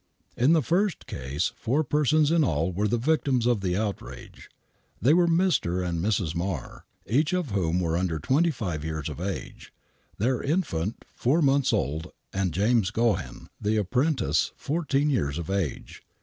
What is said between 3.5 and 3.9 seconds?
the